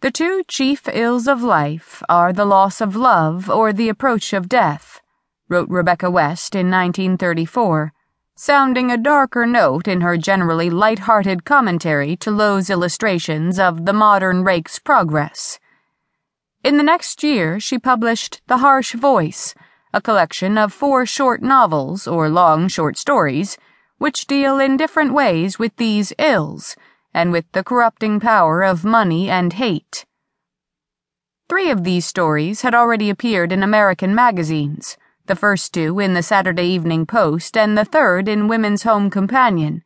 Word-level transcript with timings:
The 0.00 0.12
two 0.12 0.44
chief 0.46 0.86
ills 0.92 1.26
of 1.26 1.42
life 1.42 2.04
are 2.08 2.32
the 2.32 2.44
loss 2.44 2.80
of 2.80 2.94
love 2.94 3.50
or 3.50 3.72
the 3.72 3.88
approach 3.88 4.32
of 4.32 4.48
death, 4.48 5.00
wrote 5.48 5.68
Rebecca 5.68 6.08
West 6.08 6.54
in 6.54 6.70
1934, 6.70 7.92
sounding 8.36 8.92
a 8.92 8.96
darker 8.96 9.44
note 9.44 9.88
in 9.88 10.02
her 10.02 10.16
generally 10.16 10.70
light-hearted 10.70 11.44
commentary 11.44 12.14
to 12.18 12.30
Low's 12.30 12.70
illustrations 12.70 13.58
of 13.58 13.86
the 13.86 13.92
modern 13.92 14.44
rake's 14.44 14.78
progress. 14.78 15.58
In 16.62 16.76
the 16.76 16.84
next 16.84 17.24
year, 17.24 17.58
she 17.58 17.76
published 17.76 18.40
The 18.46 18.58
Harsh 18.58 18.92
Voice, 18.92 19.52
a 19.92 20.00
collection 20.00 20.56
of 20.56 20.72
four 20.72 21.06
short 21.06 21.42
novels 21.42 22.06
or 22.06 22.28
long 22.28 22.68
short 22.68 22.96
stories, 22.96 23.58
which 23.96 24.28
deal 24.28 24.60
in 24.60 24.76
different 24.76 25.12
ways 25.12 25.58
with 25.58 25.74
these 25.74 26.12
ills 26.20 26.76
and 27.12 27.32
with 27.32 27.50
the 27.52 27.64
corrupting 27.64 28.20
power 28.20 28.62
of 28.62 28.84
money 28.84 29.30
and 29.30 29.54
hate. 29.54 30.04
Three 31.48 31.70
of 31.70 31.84
these 31.84 32.04
stories 32.04 32.60
had 32.62 32.74
already 32.74 33.08
appeared 33.08 33.52
in 33.52 33.62
American 33.62 34.14
magazines, 34.14 34.96
the 35.26 35.36
first 35.36 35.72
two 35.72 35.98
in 35.98 36.14
the 36.14 36.22
Saturday 36.22 36.66
Evening 36.66 37.06
Post 37.06 37.56
and 37.56 37.76
the 37.76 37.84
third 37.84 38.28
in 38.28 38.48
Women's 38.48 38.82
Home 38.82 39.10
Companion. 39.10 39.82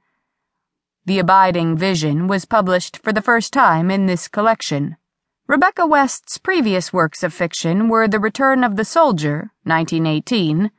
The 1.05 1.19
Abiding 1.19 1.77
Vision 1.77 2.29
was 2.29 2.45
published 2.45 2.99
for 2.99 3.13
the 3.13 3.23
first 3.23 3.53
time 3.53 3.91
in 3.91 4.07
this 4.07 4.29
collection. 4.29 4.97
Rebecca 5.49 5.85
West's 5.85 6.39
previous 6.39 6.93
works 6.93 7.23
of 7.23 7.35
fiction 7.35 7.89
were 7.89 8.07
The 8.07 8.21
Return 8.21 8.63
of 8.63 8.77
the 8.77 8.85
Soldier, 8.85 9.51
1918, 9.65 10.71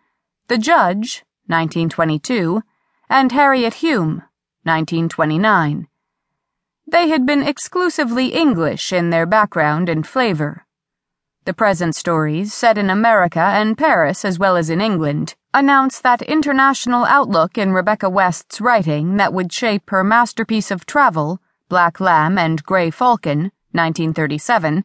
The 0.47 0.57
Judge, 0.57 1.23
1922, 1.47 2.61
and 3.09 3.31
Harriet 3.33 3.75
Hume, 3.75 4.23
1929. 4.63 5.87
They 6.85 7.09
had 7.09 7.25
been 7.25 7.43
exclusively 7.43 8.27
English 8.33 8.91
in 8.91 9.09
their 9.09 9.25
background 9.25 9.89
and 9.89 10.05
flavor. 10.05 10.65
The 11.45 11.53
present 11.53 11.95
stories, 11.95 12.53
set 12.53 12.77
in 12.77 12.89
America 12.89 13.39
and 13.39 13.77
Paris 13.77 14.23
as 14.23 14.39
well 14.39 14.55
as 14.55 14.69
in 14.69 14.81
England, 14.81 15.35
announce 15.53 15.99
that 15.99 16.21
international 16.21 17.05
outlook 17.05 17.57
in 17.57 17.73
Rebecca 17.73 18.09
West's 18.09 18.61
writing 18.61 19.17
that 19.17 19.33
would 19.33 19.51
shape 19.51 19.89
her 19.89 20.03
masterpiece 20.03 20.71
of 20.71 20.85
travel, 20.85 21.39
Black 21.69 21.99
Lamb 21.99 22.37
and 22.37 22.63
Grey 22.63 22.89
Falcon, 22.89 23.51
1937, 23.71 24.83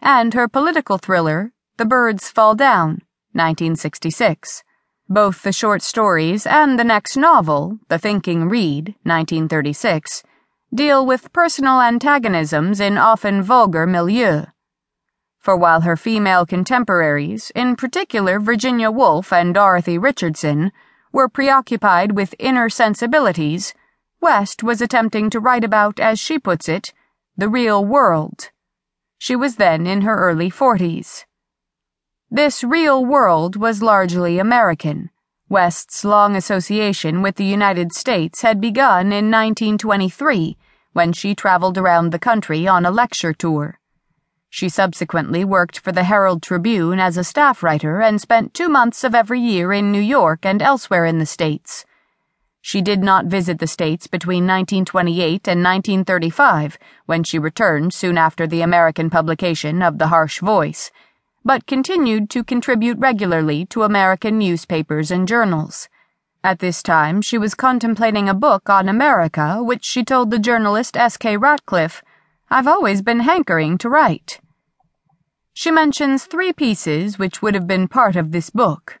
and 0.00 0.34
her 0.34 0.48
political 0.48 0.98
thriller, 0.98 1.52
The 1.76 1.84
Birds 1.84 2.28
Fall 2.28 2.54
Down, 2.54 3.02
1966. 3.32 4.64
Both 5.08 5.42
the 5.42 5.52
short 5.52 5.82
stories 5.82 6.46
and 6.46 6.78
the 6.78 6.84
next 6.84 7.16
novel, 7.16 7.78
The 7.88 7.98
Thinking 7.98 8.48
Reed, 8.48 8.94
1936, 9.04 10.22
deal 10.74 11.04
with 11.04 11.32
personal 11.34 11.82
antagonisms 11.82 12.80
in 12.80 12.96
often 12.96 13.42
vulgar 13.42 13.86
milieu. 13.86 14.46
For 15.38 15.54
while 15.54 15.82
her 15.82 15.96
female 15.96 16.46
contemporaries, 16.46 17.52
in 17.54 17.76
particular 17.76 18.40
Virginia 18.40 18.90
Woolf 18.90 19.32
and 19.32 19.52
Dorothy 19.52 19.98
Richardson, 19.98 20.72
were 21.12 21.28
preoccupied 21.28 22.12
with 22.12 22.34
inner 22.38 22.70
sensibilities, 22.70 23.74
West 24.20 24.62
was 24.62 24.80
attempting 24.80 25.28
to 25.30 25.40
write 25.40 25.64
about, 25.64 26.00
as 26.00 26.18
she 26.18 26.38
puts 26.38 26.68
it, 26.68 26.94
the 27.36 27.50
real 27.50 27.84
world. 27.84 28.50
She 29.18 29.36
was 29.36 29.56
then 29.56 29.86
in 29.86 30.02
her 30.02 30.16
early 30.16 30.48
forties. 30.48 31.26
This 32.30 32.64
real 32.64 33.04
world 33.04 33.56
was 33.56 33.82
largely 33.82 34.38
American. 34.38 35.10
West's 35.52 36.02
long 36.02 36.34
association 36.34 37.20
with 37.20 37.36
the 37.36 37.44
United 37.44 37.92
States 37.92 38.40
had 38.40 38.58
begun 38.58 39.12
in 39.12 39.30
1923 39.30 40.56
when 40.94 41.12
she 41.12 41.34
traveled 41.34 41.76
around 41.76 42.08
the 42.10 42.18
country 42.18 42.66
on 42.66 42.86
a 42.86 42.90
lecture 42.90 43.34
tour. 43.34 43.78
She 44.48 44.70
subsequently 44.70 45.44
worked 45.44 45.78
for 45.78 45.92
the 45.92 46.04
Herald 46.04 46.42
Tribune 46.42 46.98
as 46.98 47.18
a 47.18 47.22
staff 47.22 47.62
writer 47.62 48.00
and 48.00 48.18
spent 48.18 48.54
two 48.54 48.70
months 48.70 49.04
of 49.04 49.14
every 49.14 49.40
year 49.40 49.74
in 49.74 49.92
New 49.92 50.00
York 50.00 50.46
and 50.46 50.62
elsewhere 50.62 51.04
in 51.04 51.18
the 51.18 51.26
States. 51.26 51.84
She 52.62 52.80
did 52.80 53.02
not 53.02 53.26
visit 53.26 53.58
the 53.58 53.66
States 53.66 54.06
between 54.06 54.46
1928 54.46 55.46
and 55.48 55.62
1935, 55.62 56.78
when 57.04 57.24
she 57.24 57.38
returned 57.38 57.92
soon 57.92 58.16
after 58.16 58.46
the 58.46 58.62
American 58.62 59.10
publication 59.10 59.82
of 59.82 59.98
The 59.98 60.06
Harsh 60.06 60.40
Voice 60.40 60.90
but 61.44 61.66
continued 61.66 62.30
to 62.30 62.44
contribute 62.44 62.98
regularly 62.98 63.64
to 63.66 63.82
American 63.82 64.38
newspapers 64.38 65.10
and 65.10 65.26
journals. 65.26 65.88
At 66.44 66.58
this 66.58 66.82
time, 66.82 67.22
she 67.22 67.38
was 67.38 67.54
contemplating 67.54 68.28
a 68.28 68.34
book 68.34 68.68
on 68.68 68.88
America, 68.88 69.62
which 69.62 69.84
she 69.84 70.04
told 70.04 70.30
the 70.30 70.38
journalist 70.38 70.96
S.K. 70.96 71.36
Ratcliffe, 71.36 72.02
I've 72.50 72.66
always 72.66 73.00
been 73.00 73.20
hankering 73.20 73.78
to 73.78 73.88
write. 73.88 74.40
She 75.54 75.70
mentions 75.70 76.24
three 76.24 76.52
pieces 76.52 77.18
which 77.18 77.42
would 77.42 77.54
have 77.54 77.66
been 77.66 77.86
part 77.86 78.16
of 78.16 78.32
this 78.32 78.50
book. 78.50 78.98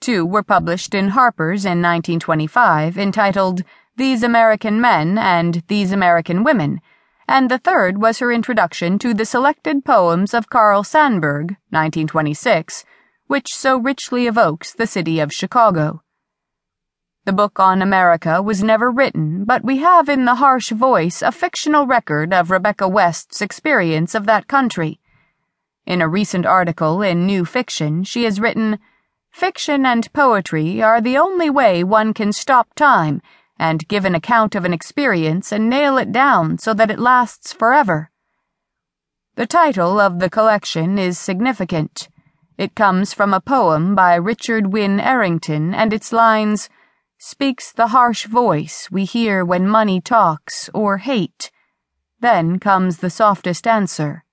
Two 0.00 0.24
were 0.24 0.42
published 0.42 0.94
in 0.94 1.08
Harper's 1.08 1.64
in 1.64 1.82
1925, 1.82 2.96
entitled 2.96 3.62
These 3.96 4.22
American 4.22 4.80
Men 4.80 5.18
and 5.18 5.62
These 5.68 5.92
American 5.92 6.44
Women 6.44 6.80
and 7.28 7.50
the 7.50 7.58
third 7.58 8.00
was 8.00 8.18
her 8.18 8.32
introduction 8.32 8.98
to 8.98 9.12
the 9.12 9.26
selected 9.26 9.84
poems 9.84 10.32
of 10.32 10.48
Carl 10.48 10.82
Sandburg, 10.82 11.56
1926, 11.68 12.86
which 13.26 13.54
so 13.54 13.76
richly 13.76 14.26
evokes 14.26 14.72
the 14.72 14.86
city 14.86 15.20
of 15.20 15.30
Chicago. 15.32 16.02
The 17.26 17.34
book 17.34 17.60
on 17.60 17.82
America 17.82 18.40
was 18.40 18.62
never 18.62 18.90
written, 18.90 19.44
but 19.44 19.62
we 19.62 19.76
have 19.78 20.08
in 20.08 20.24
the 20.24 20.36
harsh 20.36 20.70
voice 20.70 21.20
a 21.20 21.30
fictional 21.30 21.86
record 21.86 22.32
of 22.32 22.50
Rebecca 22.50 22.88
West's 22.88 23.42
experience 23.42 24.14
of 24.14 24.24
that 24.24 24.48
country. 24.48 24.98
In 25.84 26.00
a 26.00 26.08
recent 26.08 26.46
article 26.46 27.02
in 27.02 27.26
New 27.26 27.44
Fiction, 27.44 28.04
she 28.04 28.24
has 28.24 28.40
written, 28.40 28.78
Fiction 29.30 29.84
and 29.84 30.10
poetry 30.14 30.80
are 30.82 31.02
the 31.02 31.18
only 31.18 31.50
way 31.50 31.84
one 31.84 32.14
can 32.14 32.32
stop 32.32 32.72
time 32.74 33.20
and 33.58 33.88
give 33.88 34.04
an 34.04 34.14
account 34.14 34.54
of 34.54 34.64
an 34.64 34.72
experience 34.72 35.52
and 35.52 35.68
nail 35.68 35.98
it 35.98 36.12
down 36.12 36.58
so 36.58 36.72
that 36.74 36.90
it 36.90 36.98
lasts 36.98 37.52
forever. 37.52 38.10
The 39.34 39.46
title 39.46 40.00
of 40.00 40.18
the 40.18 40.30
collection 40.30 40.98
is 40.98 41.18
significant. 41.18 42.08
It 42.56 42.74
comes 42.74 43.14
from 43.14 43.32
a 43.32 43.40
poem 43.40 43.94
by 43.94 44.16
Richard 44.16 44.72
Wynne 44.72 44.98
Errington, 44.98 45.74
and 45.74 45.92
its 45.92 46.12
lines 46.12 46.68
speaks 47.18 47.72
the 47.72 47.88
harsh 47.88 48.26
voice 48.26 48.88
we 48.90 49.04
hear 49.04 49.44
when 49.44 49.68
money 49.68 50.00
talks 50.00 50.68
or 50.74 50.98
hate. 50.98 51.50
Then 52.20 52.58
comes 52.58 52.98
the 52.98 53.10
softest 53.10 53.66
answer. 53.66 54.24